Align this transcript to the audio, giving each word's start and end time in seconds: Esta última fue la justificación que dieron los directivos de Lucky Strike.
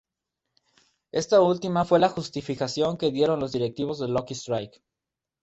Esta 1.11 1.41
última 1.41 1.85
fue 1.85 1.99
la 1.99 2.09
justificación 2.09 2.97
que 2.97 3.11
dieron 3.11 3.39
los 3.39 3.51
directivos 3.51 3.99
de 3.99 4.07
Lucky 4.07 4.33
Strike. 4.33 4.81